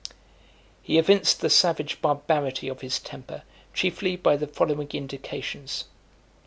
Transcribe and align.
XXVII. 0.03 0.15
He 0.81 0.97
evinced 0.97 1.41
the 1.41 1.49
savage 1.51 2.01
barbarity 2.01 2.67
of 2.67 2.81
his 2.81 2.97
temper 2.97 3.43
chiefly 3.71 4.15
by 4.15 4.35
the 4.35 4.47
following 4.47 4.89
indications. 4.93 5.83